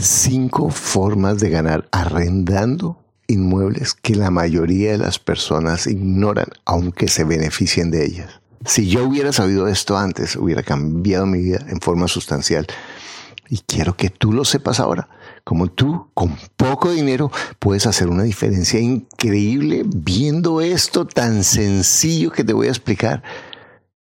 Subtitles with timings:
[0.00, 7.24] cinco formas de ganar arrendando inmuebles que la mayoría de las personas ignoran, aunque se
[7.24, 8.40] beneficien de ellas.
[8.64, 12.66] Si yo hubiera sabido esto antes, hubiera cambiado mi vida en forma sustancial.
[13.48, 15.08] Y quiero que tú lo sepas ahora.
[15.44, 22.44] Como tú, con poco dinero, puedes hacer una diferencia increíble viendo esto tan sencillo que
[22.44, 23.22] te voy a explicar,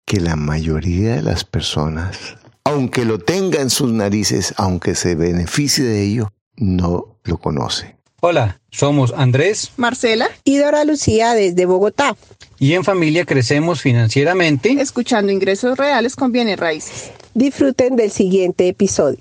[0.05, 2.37] que la mayoría de las personas,
[2.69, 7.97] aunque lo tenga en sus narices, aunque se beneficie de ello, no lo conoce.
[8.21, 12.15] Hola, somos Andrés, Marcela y Dora Lucía desde Bogotá.
[12.59, 17.11] Y en familia crecemos financieramente escuchando ingresos reales con bienes raíces.
[17.33, 19.21] Disfruten del siguiente episodio.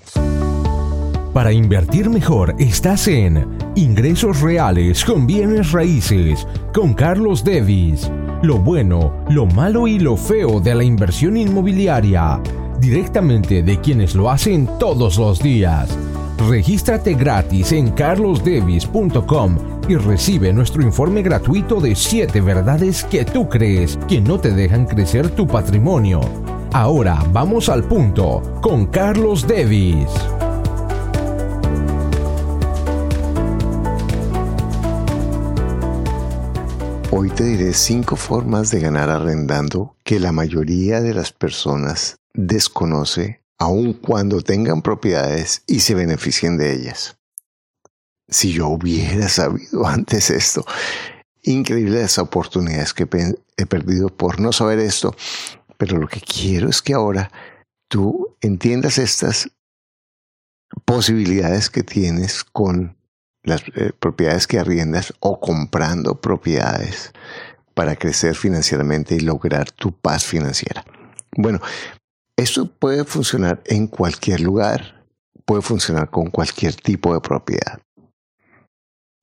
[1.32, 8.10] Para invertir mejor estás en Ingresos Reales con bienes raíces con Carlos Devis.
[8.42, 12.42] Lo bueno, lo malo y lo feo de la inversión inmobiliaria.
[12.80, 15.88] Directamente de quienes lo hacen todos los días
[16.46, 23.98] Regístrate gratis en carlosdevis.com y recibe nuestro informe gratuito de 7 verdades que tú crees
[24.08, 26.20] que no te dejan crecer tu patrimonio.
[26.72, 30.08] Ahora vamos al punto con Carlos Devis.
[37.10, 43.42] Hoy te diré 5 formas de ganar arrendando que la mayoría de las personas desconoce
[43.58, 47.18] aun cuando tengan propiedades y se beneficien de ellas.
[48.28, 50.64] Si yo hubiera sabido antes esto,
[51.42, 53.08] increíble las oportunidades que
[53.56, 55.14] he perdido por no saber esto,
[55.76, 57.32] pero lo que quiero es que ahora
[57.88, 59.50] tú entiendas estas
[60.84, 62.96] posibilidades que tienes con
[63.42, 67.12] las eh, propiedades que arriendas o comprando propiedades
[67.74, 70.84] para crecer financieramente y lograr tu paz financiera.
[71.36, 71.60] Bueno,
[72.38, 75.04] esto puede funcionar en cualquier lugar,
[75.44, 77.80] puede funcionar con cualquier tipo de propiedad.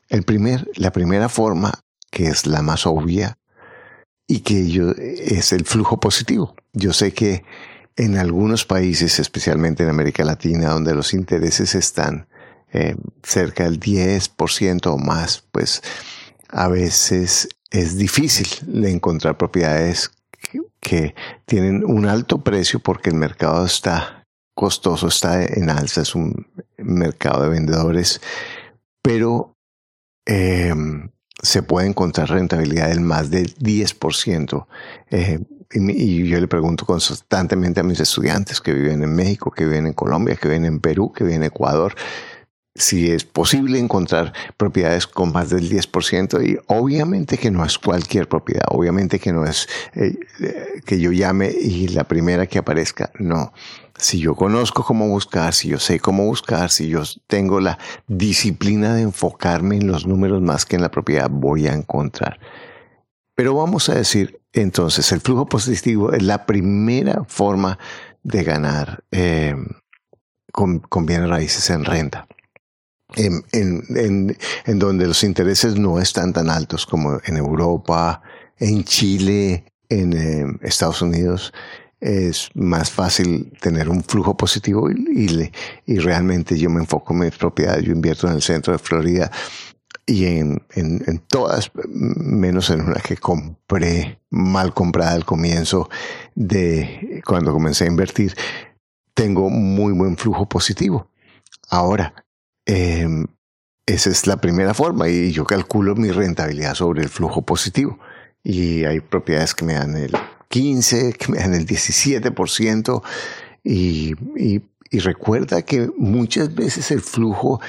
[0.09, 1.73] La primera forma,
[2.11, 3.37] que es la más obvia,
[4.27, 6.55] y que yo, es el flujo positivo.
[6.73, 7.45] Yo sé que
[7.95, 12.27] en algunos países, especialmente en América Latina, donde los intereses están
[12.73, 15.81] eh, cerca del 10% o más, pues
[16.49, 20.11] a veces es difícil de encontrar propiedades
[20.79, 26.47] que tienen un alto precio porque el mercado está costoso, está en alza, es un
[26.77, 28.21] mercado de vendedores,
[29.01, 29.55] pero
[30.25, 31.09] em,
[31.41, 34.67] se puede encontrar rentabilidad del más del 10%.
[35.11, 35.39] Eh,
[35.73, 39.93] y, yo le pregunto constantemente a mis estudiantes que viven en México, que viven en
[39.93, 41.95] Colombia, que viven en Perú, que viven en Ecuador,
[42.75, 48.27] si es posible encontrar propiedades con más del 10% y obviamente que no es cualquier
[48.27, 53.11] propiedad, obviamente que no es eh, eh, que yo llame y la primera que aparezca,
[53.17, 53.53] no.
[53.97, 58.93] Si yo conozco cómo buscar, si yo sé cómo buscar, si yo tengo la disciplina
[58.93, 62.37] de enfocarme en los números más que en la propiedad, voy a encontrar.
[63.35, 67.79] Pero vamos a decir, entonces, el flujo positivo es la primera forma
[68.23, 69.55] de ganar eh,
[70.51, 72.27] con, con bienes raíces en renta
[73.13, 73.43] en,
[74.65, 78.21] en, donde los intereses no están tan altos como en Europa,
[78.57, 81.53] en Chile, en eh, Estados Unidos.
[82.01, 85.51] Es más fácil tener un flujo positivo y,
[85.85, 87.85] y, realmente yo me enfoco en mis propiedades.
[87.85, 89.31] Yo invierto en el centro de Florida
[90.05, 95.89] y en, en, en, todas, menos en una que compré mal comprada al comienzo
[96.35, 98.35] de cuando comencé a invertir,
[99.13, 101.09] tengo muy buen flujo positivo.
[101.69, 102.13] Ahora,
[102.65, 103.27] Em,
[103.85, 107.99] esa es la primera forma y yo calculo mi rentabilidad sobre el flujo positivo.
[108.43, 110.11] Y hay propiedades que me dan el
[110.49, 113.01] 15, que me dan el 17%.
[113.63, 117.59] Y, y, y recuerda que muchas veces el flujo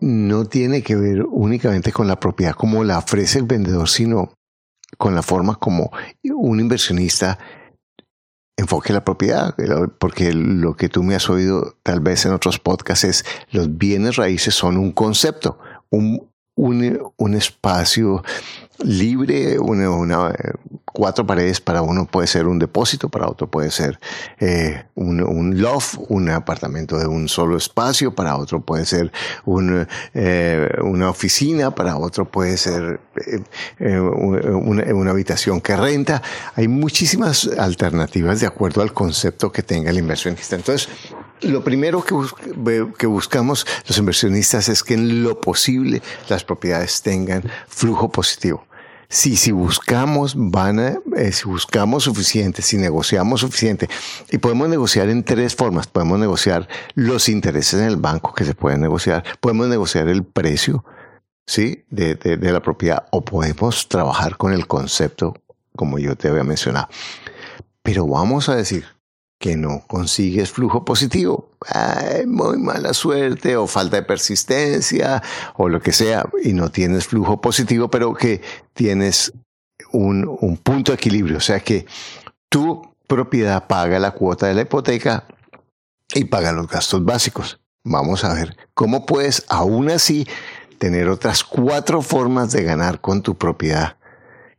[0.00, 4.32] no tiene que ver únicamente con la propiedad como la ofrece el vendedor, sino
[4.98, 5.90] con la forma como
[6.24, 7.38] un inversionista
[8.60, 9.54] enfoque la propiedad,
[9.98, 14.16] porque lo que tú me has oído tal vez en otros podcasts es los bienes
[14.16, 15.58] raíces son un concepto,
[15.88, 18.22] un, un, un espacio
[18.82, 20.34] libre, una,
[20.84, 23.98] cuatro paredes para uno puede ser un depósito, para otro puede ser
[24.38, 29.12] eh, un, un, loft, un apartamento de un solo espacio, para otro puede ser
[29.44, 33.42] un, eh, una oficina, para otro puede ser eh,
[33.78, 36.22] eh una, una, habitación que renta.
[36.54, 40.56] Hay muchísimas alternativas de acuerdo al concepto que tenga el inversionista.
[40.56, 40.88] Entonces,
[41.42, 48.10] lo primero que, buscamos los inversionistas es que en lo posible las propiedades tengan flujo
[48.10, 48.66] positivo
[49.10, 53.88] si, si buscamos, van eh, si buscamos suficiente, si negociamos suficiente,
[54.30, 55.88] y podemos negociar en tres formas.
[55.88, 60.84] Podemos negociar los intereses en el banco que se pueden negociar, podemos negociar el precio
[61.44, 61.84] ¿sí?
[61.90, 65.34] de, de la propiedad, o podemos trabajar con el concepto,
[65.74, 66.88] como yo te había mencionado.
[67.82, 68.86] Pero vamos a decir,
[69.40, 71.48] que no consigues flujo positivo.
[71.66, 75.22] Ay, muy mala suerte o falta de persistencia
[75.56, 78.42] o lo que sea y no tienes flujo positivo, pero que
[78.74, 79.32] tienes
[79.92, 81.38] un, un punto de equilibrio.
[81.38, 81.86] O sea que
[82.50, 85.24] tu propiedad paga la cuota de la hipoteca
[86.14, 87.60] y paga los gastos básicos.
[87.82, 90.28] Vamos a ver cómo puedes aún así
[90.76, 93.96] tener otras cuatro formas de ganar con tu propiedad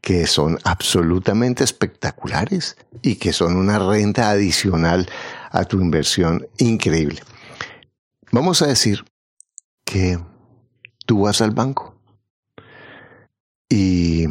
[0.01, 5.07] que son absolutamente espectaculares y que son una renta adicional
[5.51, 7.21] a tu inversión increíble.
[8.31, 9.06] Vamos a decir
[9.86, 10.19] que
[11.06, 11.95] tú vas al banco
[13.69, 14.25] y,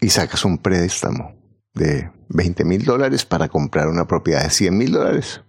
[0.00, 1.34] y sacas un préstamo
[1.72, 5.40] de 20 mil dólares para comprar una propiedad de 100 mil dólares.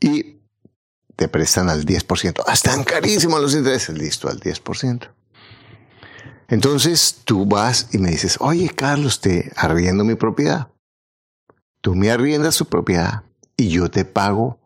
[0.00, 0.40] Y
[1.16, 2.42] te prestan al 10%.
[2.46, 3.96] Ah, están carísimos los intereses.
[3.96, 5.10] Listo, al 10%.
[6.48, 10.68] Entonces tú vas y me dices, oye Carlos, te arriendo mi propiedad.
[11.80, 13.22] Tú me arriendas tu propiedad
[13.56, 14.58] y yo te pago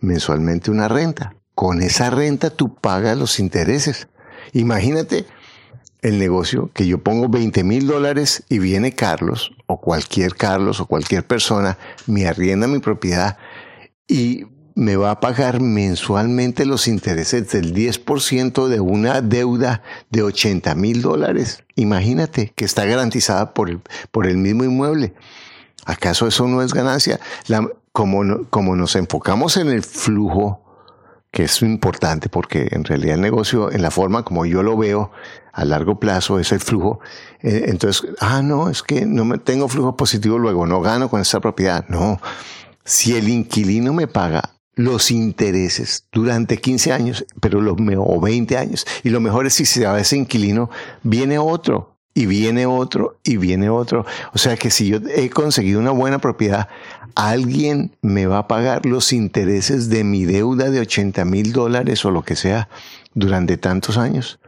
[0.00, 1.36] mensualmente una renta.
[1.54, 4.08] Con esa renta tú pagas los intereses.
[4.52, 5.26] Imagínate
[6.02, 10.86] el negocio que yo pongo 20 mil dólares y viene Carlos o cualquier Carlos o
[10.86, 13.38] cualquier persona, me arrienda mi propiedad
[14.08, 20.74] y me va a pagar mensualmente los intereses del 10% de una deuda de 80
[20.74, 21.64] mil dólares.
[21.76, 23.80] Imagínate que está garantizada por el,
[24.10, 25.14] por el mismo inmueble.
[25.84, 27.20] ¿Acaso eso no es ganancia?
[27.92, 30.62] como, como nos enfocamos en el flujo,
[31.30, 35.10] que es importante porque en realidad el negocio, en la forma como yo lo veo
[35.52, 37.00] a largo plazo, es el flujo.
[37.40, 41.20] Eh, entonces, ah, no, es que no me tengo flujo positivo luego, no gano con
[41.20, 41.86] esa propiedad.
[41.88, 42.20] No.
[42.84, 44.42] Si el inquilino me paga
[44.74, 48.86] los intereses durante 15 años, pero los, o 20 años.
[49.02, 50.70] Y lo mejor es si se va ese inquilino,
[51.02, 54.04] viene otro, y viene otro, y viene otro.
[54.32, 56.68] O sea que si yo he conseguido una buena propiedad,
[57.14, 62.10] alguien me va a pagar los intereses de mi deuda de 80 mil dólares o
[62.10, 62.68] lo que sea
[63.14, 64.38] durante tantos años.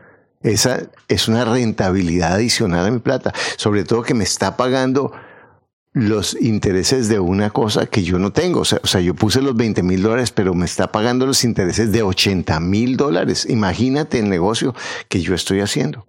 [0.42, 5.12] Esa es una rentabilidad adicional a mi plata, sobre todo que me está pagando
[5.94, 8.61] los intereses de una cosa que yo no tengo.
[8.61, 11.44] O sea, o sea yo puse los 20 mil dólares, pero me está pagando los
[11.44, 13.46] intereses de 80 mil dólares.
[13.49, 14.75] Imagínate el negocio
[15.08, 16.05] que yo estoy haciendo.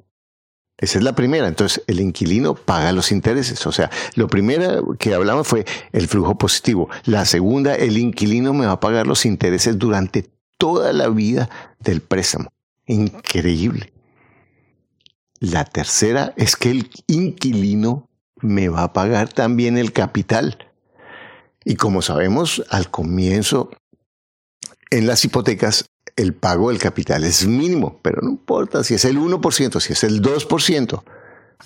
[0.77, 1.47] Esa es la primera.
[1.47, 3.65] Entonces, el inquilino paga los intereses.
[3.65, 6.89] O sea, lo primero que hablamos fue el flujo positivo.
[7.05, 11.49] La segunda, el inquilino me va a pagar los intereses durante toda la vida
[11.79, 12.51] del préstamo.
[12.87, 13.93] Increíble.
[15.39, 18.09] La tercera es que el inquilino
[18.41, 20.69] me va a pagar también el capital.
[21.63, 23.71] Y como sabemos, al comienzo,
[24.91, 25.85] en las hipotecas,
[26.15, 30.03] el pago del capital es mínimo, pero no importa si es el 1%, si es
[30.03, 31.03] el 2%,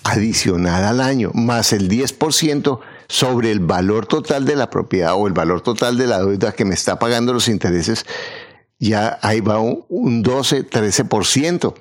[0.04, 5.32] adicional al año, más el 10% sobre el valor total de la propiedad o el
[5.32, 8.06] valor total de la deuda que me está pagando los intereses,
[8.78, 11.74] ya ahí va un 12, 13%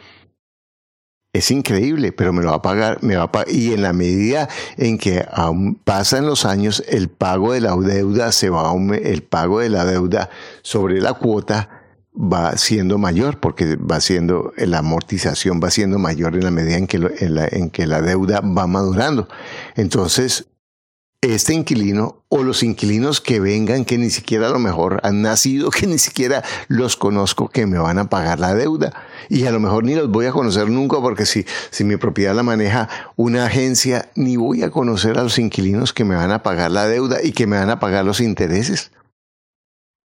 [1.31, 4.49] es increíble, pero me lo va a pagar, me va a y en la medida
[4.77, 5.25] en que
[5.83, 8.71] pasan los años, el pago de la deuda se va,
[9.03, 10.29] el pago de la deuda
[10.63, 11.69] sobre la cuota
[12.15, 16.87] va siendo mayor, porque va siendo, la amortización va siendo mayor en la medida en
[16.87, 19.27] que, en que la deuda va madurando.
[19.75, 20.47] Entonces,
[21.21, 25.69] este inquilino o los inquilinos que vengan que ni siquiera a lo mejor han nacido,
[25.71, 28.93] que ni siquiera los conozco, que me van a pagar la deuda.
[29.27, 32.33] Y a lo mejor ni los voy a conocer nunca porque si, si mi propiedad
[32.33, 36.41] la maneja una agencia, ni voy a conocer a los inquilinos que me van a
[36.41, 38.91] pagar la deuda y que me van a pagar los intereses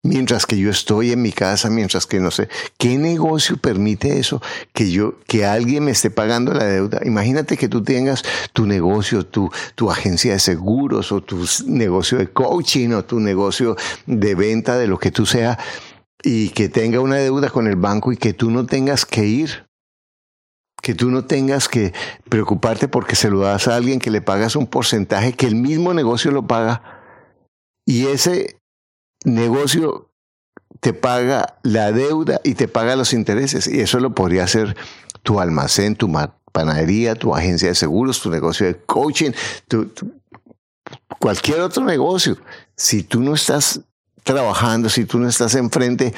[0.04, 4.42] mientras que yo estoy en mi casa, mientras que no sé, ¿qué negocio permite eso?
[4.74, 7.00] Que yo, que alguien me esté pagando la deuda.
[7.06, 12.28] Imagínate que tú tengas tu negocio, tu, tu agencia de seguros o tu negocio de
[12.28, 15.58] coaching o tu negocio de venta de lo que tú sea
[16.22, 19.66] y que tenga una deuda con el banco y que tú no tengas que ir.
[20.82, 21.94] Que tú no tengas que
[22.28, 25.94] preocuparte porque se lo das a alguien que le pagas un porcentaje que el mismo
[25.94, 26.82] negocio lo paga.
[27.86, 28.58] Y ese
[29.24, 30.10] negocio
[30.80, 33.68] te paga la deuda y te paga los intereses.
[33.68, 34.76] Y eso lo podría hacer
[35.24, 36.12] tu almacén, tu
[36.52, 39.32] panadería, tu agencia de seguros, tu negocio de coaching,
[41.20, 42.38] cualquier otro negocio.
[42.76, 43.82] Si tú no estás
[44.24, 46.14] trabajando, si tú no estás enfrente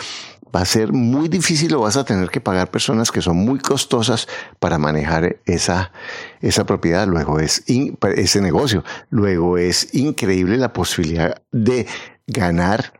[0.55, 3.59] va a ser muy difícil o vas a tener que pagar personas que son muy
[3.59, 4.27] costosas
[4.59, 5.91] para manejar esa,
[6.39, 7.07] esa propiedad.
[7.07, 8.83] Luego es ese negocio.
[9.09, 11.87] Luego es increíble la posibilidad de
[12.27, 12.93] ganar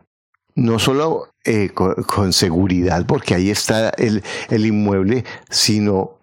[0.55, 6.20] no solo eh, con, seguridad, porque ahí está el, el inmueble, sino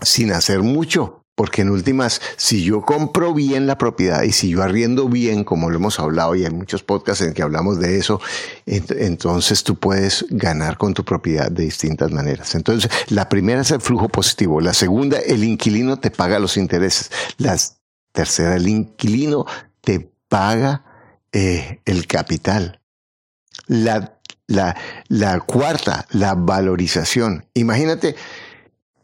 [0.00, 1.22] sin hacer mucho.
[1.36, 5.68] Porque en últimas, si yo compro bien la propiedad y si yo arriendo bien, como
[5.68, 8.22] lo hemos hablado y hay muchos podcasts en que hablamos de eso,
[8.64, 12.54] entonces tú puedes ganar con tu propiedad de distintas maneras.
[12.54, 14.62] Entonces, la primera es el flujo positivo.
[14.62, 17.10] La segunda, el inquilino te paga los intereses.
[17.36, 17.54] La
[18.12, 19.44] tercera, el inquilino
[19.82, 20.85] te paga
[21.38, 22.80] eh, el capital.
[23.66, 24.74] La, la,
[25.08, 27.44] la cuarta, la valorización.
[27.52, 28.16] Imagínate,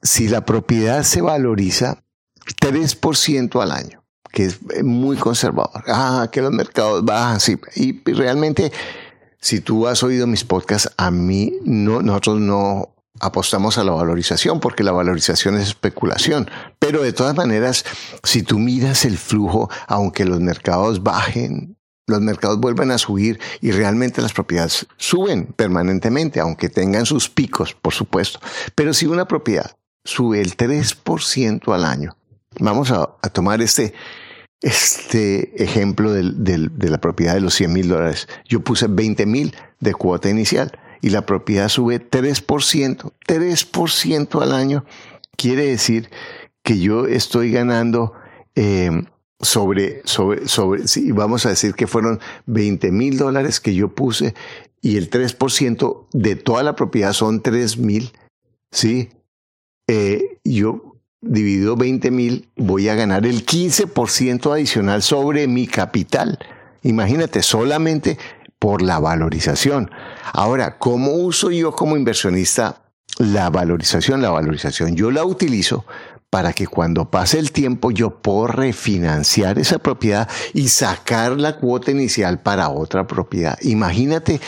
[0.00, 2.02] si la propiedad se valoriza,
[2.58, 5.84] 3% al año, que es muy conservador.
[5.88, 7.60] Ah, que los mercados bajan, sí.
[7.74, 8.72] Y realmente,
[9.38, 14.58] si tú has oído mis podcasts, a mí no, nosotros no apostamos a la valorización
[14.58, 16.50] porque la valorización es especulación.
[16.78, 17.84] Pero de todas maneras,
[18.22, 23.70] si tú miras el flujo, aunque los mercados bajen, los mercados vuelven a subir y
[23.70, 28.40] realmente las propiedades suben permanentemente, aunque tengan sus picos, por supuesto.
[28.74, 32.16] Pero si una propiedad sube el 3% al año,
[32.60, 33.94] Vamos a, tomar este,
[34.60, 38.28] este ejemplo de la propiedad de los 100 mil dólares.
[38.46, 44.84] Yo puse 20 mil de cuota inicial y la propiedad sube 3%, 3% al año.
[45.36, 46.10] Quiere decir
[46.62, 48.12] que yo estoy ganando
[48.54, 49.04] eh,
[49.42, 54.34] sobre, sobre, sobre, sí, vamos a decir que fueron 20 mil dólares que yo puse
[54.80, 58.12] y el 3% de toda la propiedad son 3 mil,
[58.70, 59.10] ¿sí?
[59.88, 66.38] Eh, yo dividido 20 mil, voy a ganar el 15% adicional sobre mi capital.
[66.82, 68.18] Imagínate, solamente
[68.58, 69.90] por la valorización.
[70.32, 72.81] Ahora, ¿cómo uso yo como inversionista
[73.18, 74.22] la valorización?
[74.22, 75.84] La valorización yo la utilizo
[76.32, 81.90] para que cuando pase el tiempo yo pueda refinanciar esa propiedad y sacar la cuota
[81.90, 83.58] inicial para otra propiedad.
[83.60, 84.40] Imagínate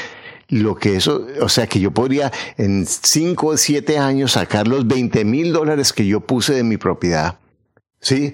[0.48, 4.86] lo que eso, o sea que yo podría en 5 o 7 años sacar los
[4.86, 7.38] 20 mil dólares que yo puse de mi propiedad,
[8.00, 8.32] ¿sí?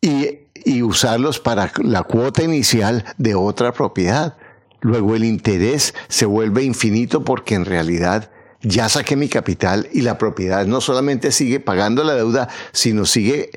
[0.00, 4.36] Y, y usarlos para la cuota inicial de otra propiedad.
[4.80, 8.30] Luego el interés se vuelve infinito porque en realidad
[8.62, 13.50] ya saqué mi capital y la propiedad no solamente sigue pagando la deuda, sino sigue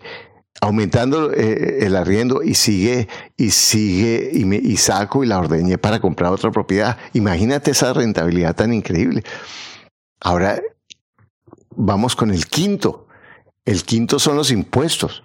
[0.61, 5.77] aumentando eh, el arriendo y sigue y sigue y, me, y saco y la ordeñé
[5.77, 6.97] para comprar otra propiedad.
[7.13, 9.23] Imagínate esa rentabilidad tan increíble.
[10.19, 10.61] Ahora
[11.71, 13.07] vamos con el quinto.
[13.65, 15.23] El quinto son los impuestos.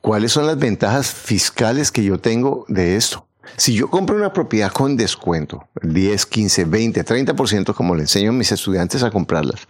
[0.00, 3.28] ¿Cuáles son las ventajas fiscales que yo tengo de esto?
[3.56, 8.34] Si yo compro una propiedad con descuento, 10, 15, 20, 30%, como le enseño a
[8.34, 9.66] mis estudiantes a comprarlas,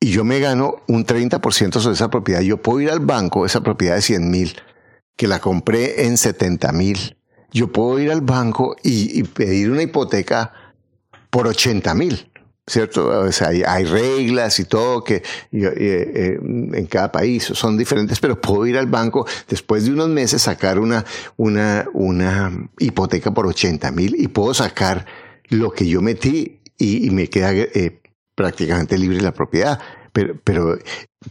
[0.00, 3.62] y yo me gano un 30% sobre esa propiedad, yo puedo ir al banco, esa
[3.62, 4.56] propiedad de 100 mil,
[5.16, 7.18] que la compré en 70 mil,
[7.52, 10.52] yo puedo ir al banco y, pedir una hipoteca
[11.28, 12.29] por 80 mil.
[12.70, 13.08] ¿Cierto?
[13.08, 18.64] O sea, hay, reglas y todo que eh, en cada país son diferentes, pero puedo
[18.64, 21.04] ir al banco después de unos meses sacar una,
[21.36, 25.04] una, una hipoteca por 80 mil y puedo sacar
[25.48, 28.00] lo que yo metí y, me queda eh,
[28.36, 29.80] prácticamente libre la propiedad.
[30.12, 30.78] Pero, pero,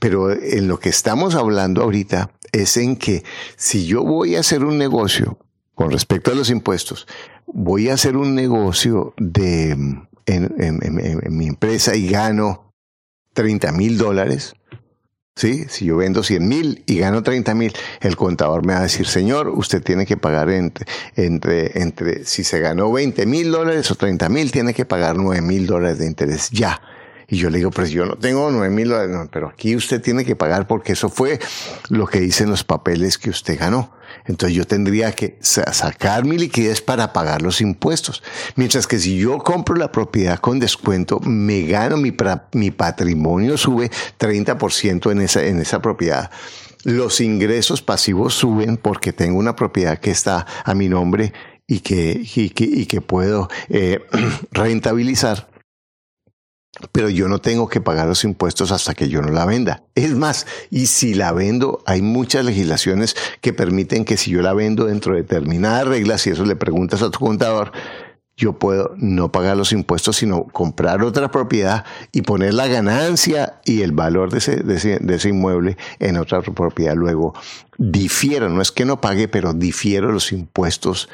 [0.02, 3.24] pero en lo que estamos hablando ahorita es en que
[3.56, 5.40] si yo voy a hacer un negocio
[5.74, 7.08] con respecto a los impuestos,
[7.48, 9.78] voy a hacer un negocio de,
[10.34, 12.70] en, en mi empresa y gano
[13.34, 14.54] 30 mil dólares,
[15.36, 15.66] ¿sí?
[15.70, 19.08] Si yo vendo 100 mil y gano 30 mil, el contador me va a decir,
[19.08, 23.96] señor, usted tiene que pagar entre, entre, entre si se ganó 20 mil dólares o
[23.96, 26.82] 30 mil, tiene que pagar 9 mil dólares de interés ya.
[27.30, 30.26] Y yo le digo, pues yo no tengo nueve mil dólares, pero aquí usted tiene
[30.26, 31.40] que pagar porque eso fue
[31.90, 33.92] lo que dicen los papeles que usted ganó.
[34.26, 38.24] Entonces yo tendría que sacar mi liquidez para pagar los impuestos.
[38.56, 42.16] Mientras que si yo compro la propiedad con descuento, me gano mi,
[42.54, 46.32] mi patrimonio sube 30% en esa, en esa propiedad.
[46.84, 51.34] Los ingresos pasivos suben porque tengo una propiedad que está a mi nombre
[51.68, 54.00] y que, y que, y que puedo eh,
[54.52, 55.50] rentabilizar
[56.92, 59.84] pero yo no tengo que pagar los impuestos hasta que yo no la venda.
[59.96, 64.54] Es más, y si la vendo, hay muchas legislaciones que permiten que si yo la
[64.54, 67.72] vendo dentro de determinadas reglas, si eso le preguntas a tu contador,
[68.40, 73.82] yo puedo no pagar los impuestos, sino comprar otra propiedad y poner la ganancia y
[73.82, 76.96] el valor de ese, de ese, inmueble en otra propiedad.
[76.96, 77.34] Luego,
[77.78, 81.10] difiero, no es que no pague, pero difiero los impuestos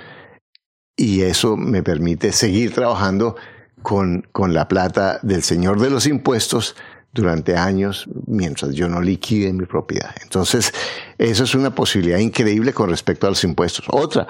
[0.96, 3.36] y eso me permite seguir trabajando
[3.86, 6.76] con, con la plata del señor de los impuestos
[7.14, 10.10] durante años mientras yo no liquide mi propiedad.
[10.24, 10.74] Entonces,
[11.20, 13.86] eso es una posibilidad increíble con respecto a los impuestos.
[13.90, 14.28] Otra,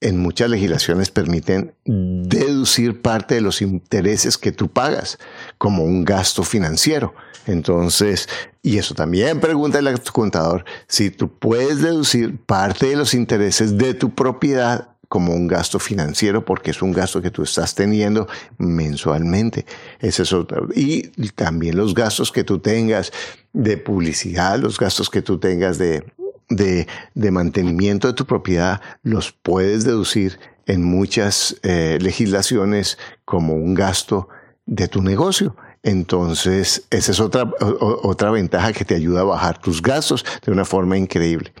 [0.00, 5.18] en muchas legislaciones permiten deducir parte de los intereses que tú pagas
[5.58, 7.14] como un gasto financiero.
[7.48, 8.28] Entonces,
[8.62, 13.76] y eso también pregúntale a tu contador si tú puedes deducir parte de los intereses
[13.76, 18.28] de tu propiedad como un gasto financiero porque es un gasto que tú estás teniendo
[18.58, 19.64] mensualmente.
[20.00, 20.68] Ese es otro.
[20.74, 23.12] Y también los gastos que tú tengas
[23.52, 26.04] de publicidad, los gastos que tú tengas de,
[26.48, 34.28] de, mantenimiento de tu propiedad, los puedes deducir en muchas eh, legislaciones como un gasto
[34.66, 35.56] de tu negocio.
[35.82, 40.66] Entonces, esa es otra, otra ventaja que te ayuda a bajar tus gastos de una
[40.66, 41.54] forma increíble.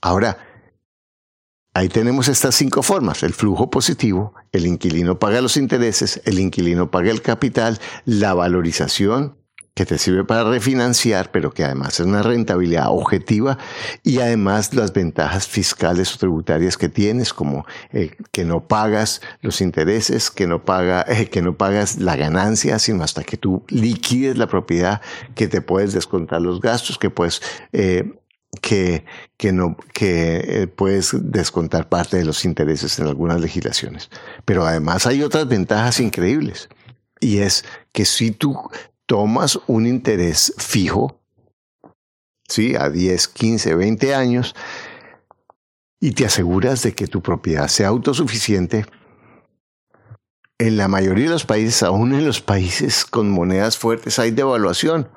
[0.00, 0.38] Ahora,
[1.78, 3.22] Ahí tenemos estas cinco formas.
[3.22, 9.36] El flujo positivo, el inquilino paga los intereses, el inquilino paga el capital, la valorización
[9.76, 13.58] que te sirve para refinanciar, pero que además es una rentabilidad objetiva
[14.02, 19.60] y además las ventajas fiscales o tributarias que tienes, como eh, que no pagas los
[19.60, 24.36] intereses, que no, paga, eh, que no pagas la ganancia, sino hasta que tú liquides
[24.36, 25.00] la propiedad,
[25.36, 27.40] que te puedes descontar los gastos, que puedes
[27.72, 28.18] eh,
[28.68, 34.10] que, no, que eh, puedes descontar parte de los intereses en algunas legislaciones.
[34.44, 36.68] Pero además hay otras ventajas increíbles.
[37.18, 38.56] Y es que si tú
[39.06, 41.18] tomas un interés fijo,
[42.46, 42.74] ¿sí?
[42.76, 44.54] a 10, 15, 20 años,
[46.00, 48.84] y te aseguras de que tu propiedad sea autosuficiente,
[50.58, 55.08] en la mayoría de los países, aún en los países con monedas fuertes, hay devaluación.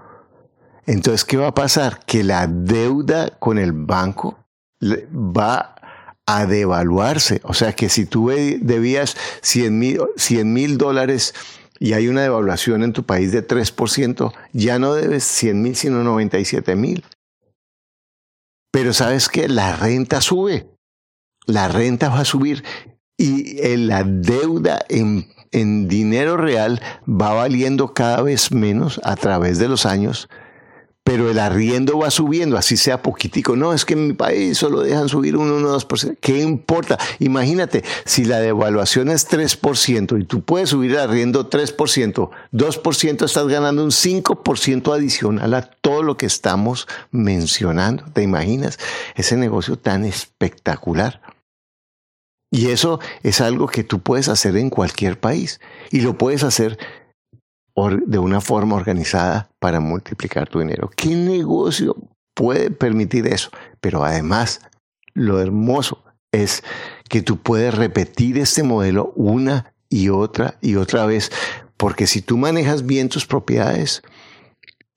[0.85, 1.99] Entonces, ¿qué va a pasar?
[2.05, 4.37] Que la deuda con el banco
[4.81, 5.75] va
[6.25, 7.41] a devaluarse.
[7.43, 9.79] O sea que si tú debías 100
[10.53, 11.33] mil dólares
[11.79, 16.03] y hay una devaluación en tu país de 3%, ya no debes 100 mil, sino
[16.03, 17.03] 97 mil.
[18.71, 20.69] Pero sabes que la renta sube.
[21.45, 22.63] La renta va a subir
[23.17, 29.85] y la deuda en dinero real va valiendo cada vez menos a través de los
[29.85, 30.29] años
[31.11, 33.57] pero el arriendo va subiendo, así sea poquitico.
[33.57, 36.17] No, es que en mi país solo dejan subir un 1 2%.
[36.21, 36.97] ¿Qué importa?
[37.19, 43.47] Imagínate, si la devaluación es 3% y tú puedes subir el arriendo 3%, 2% estás
[43.49, 48.05] ganando un 5% adicional a todo lo que estamos mencionando.
[48.13, 48.79] ¿Te imaginas
[49.15, 51.19] ese negocio tan espectacular?
[52.53, 56.77] Y eso es algo que tú puedes hacer en cualquier país y lo puedes hacer
[57.75, 60.89] de una forma organizada para multiplicar tu dinero.
[60.95, 61.95] ¿Qué negocio
[62.33, 63.49] puede permitir eso?
[63.79, 64.61] Pero además,
[65.13, 66.63] lo hermoso es
[67.09, 71.31] que tú puedes repetir este modelo una y otra y otra vez,
[71.77, 74.01] porque si tú manejas bien tus propiedades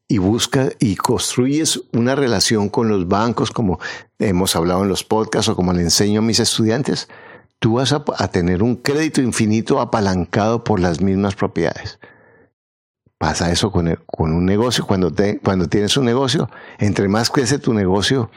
[0.06, 3.80] y buscas y construyes una relación con los bancos, como
[4.18, 7.08] hemos hablado en los podcasts o como le enseño a mis estudiantes,
[7.58, 11.98] tú vas a, a tener un crédito infinito apalancado por las mismas propiedades.
[13.18, 14.86] Pasa eso con, con un negocio.
[14.86, 18.30] Cuando, te, cuando tienes un negocio, entre más crece tu negocio,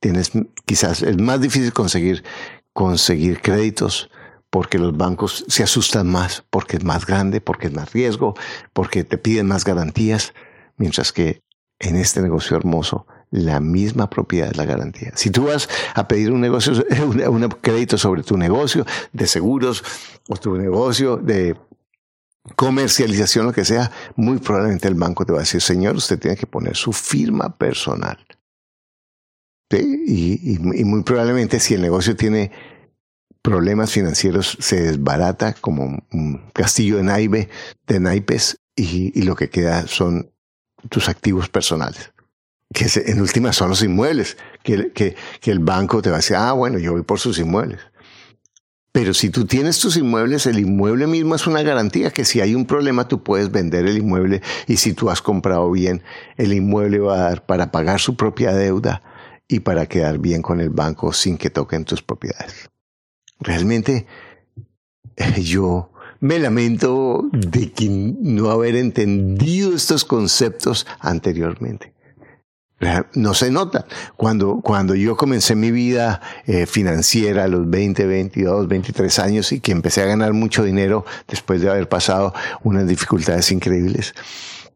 [0.00, 0.32] tienes
[0.66, 2.24] quizás es más difícil conseguir,
[2.72, 4.10] conseguir créditos
[4.50, 8.34] porque los bancos se asustan más, porque es más grande, porque es más riesgo,
[8.74, 10.34] porque te piden más garantías,
[10.76, 11.40] mientras que
[11.78, 15.12] en este negocio hermoso la misma propiedad es la garantía.
[15.14, 16.74] Si tú vas a pedir un negocio,
[17.30, 19.82] un crédito sobre tu negocio de seguros
[20.28, 21.56] o tu negocio de
[22.56, 26.36] comercialización, lo que sea, muy probablemente el banco te va a decir, señor, usted tiene
[26.36, 28.18] que poner su firma personal.
[29.70, 32.50] Y, muy probablemente si el negocio tiene
[33.40, 37.48] problemas financieros, se desbarata como un castillo de, naipe,
[37.86, 40.30] de naipes y, y lo que queda son
[40.90, 42.12] tus activos personales
[42.72, 46.36] que en última son los inmuebles, que, que, que, el banco te va a decir,
[46.36, 47.80] ah, bueno, yo voy por sus inmuebles.
[48.92, 52.54] Pero si tú tienes tus inmuebles, el inmueble mismo es una garantía que si hay
[52.54, 56.02] un problema tú puedes vender el inmueble y si tú has comprado bien,
[56.36, 59.02] el inmueble va a dar para pagar su propia deuda
[59.48, 62.70] y para quedar bien con el banco sin que toquen tus propiedades.
[63.40, 64.06] Realmente
[65.40, 67.72] yo me lamento de
[68.20, 71.91] no haber entendido estos conceptos anteriormente
[73.14, 73.86] no se nota.
[74.16, 79.60] Cuando, cuando yo comencé mi vida eh, financiera a los 20, 22, 23 años y
[79.60, 84.14] que empecé a ganar mucho dinero después de haber pasado unas dificultades increíbles,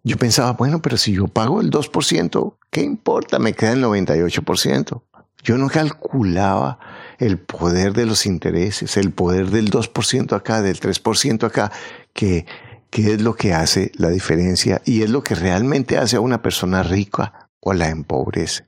[0.04, 3.38] yo pensaba, bueno, pero si yo pago el 2%, ¿qué importa?
[3.40, 5.02] Me queda el 98%.
[5.42, 6.78] Yo no calculaba
[7.18, 11.72] el poder de los intereses, el poder del 2% acá, del 3% acá,
[12.12, 12.46] que
[12.90, 16.40] qué es lo que hace la diferencia y es lo que realmente hace a una
[16.40, 18.64] persona rica o la empobrece.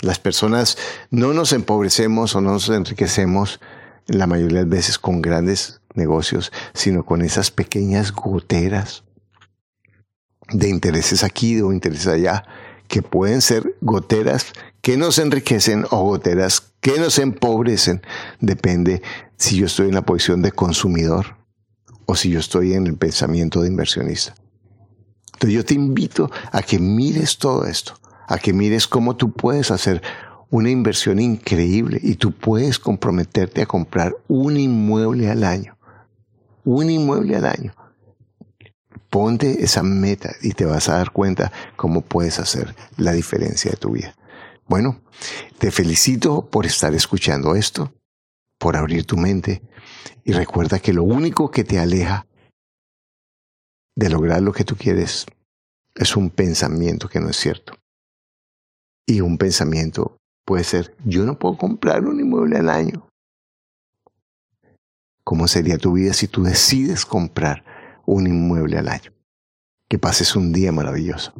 [0.00, 0.76] Las personas
[1.10, 3.60] no nos empobrecemos o no nos enriquecemos
[4.06, 9.04] la mayoría de las veces con grandes negocios, sino con esas pequeñas goteras
[10.50, 12.44] de intereses aquí o intereses allá,
[12.88, 18.02] que pueden ser goteras que nos enriquecen o goteras que nos empobrecen.
[18.40, 19.02] Depende
[19.36, 21.36] si yo estoy en la posición de consumidor
[22.06, 24.34] o si yo estoy en el pensamiento de inversionista.
[25.32, 29.70] Entonces yo te invito a que mires todo esto, a que mires cómo tú puedes
[29.70, 30.02] hacer
[30.50, 35.76] una inversión increíble y tú puedes comprometerte a comprar un inmueble al año.
[36.64, 37.74] Un inmueble al año.
[39.10, 43.76] Ponte esa meta y te vas a dar cuenta cómo puedes hacer la diferencia de
[43.76, 44.14] tu vida.
[44.68, 45.00] Bueno,
[45.58, 47.92] te felicito por estar escuchando esto,
[48.58, 49.62] por abrir tu mente
[50.24, 52.26] y recuerda que lo único que te aleja
[53.94, 55.26] de lograr lo que tú quieres
[55.94, 57.74] es un pensamiento que no es cierto.
[59.08, 63.06] Y un pensamiento puede ser, yo no puedo comprar un inmueble al año.
[65.22, 67.64] ¿Cómo sería tu vida si tú decides comprar
[68.04, 69.12] un inmueble al año?
[69.88, 71.32] Que pases un día maravilloso.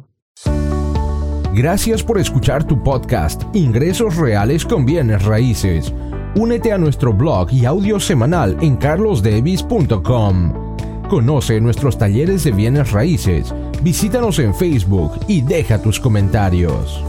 [1.53, 5.93] Gracias por escuchar tu podcast Ingresos Reales con Bienes Raíces.
[6.35, 10.77] Únete a nuestro blog y audio semanal en carlosdevis.com.
[11.09, 17.03] Conoce nuestros talleres de bienes raíces, visítanos en Facebook y deja tus comentarios.